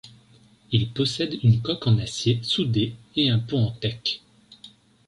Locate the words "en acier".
1.85-2.39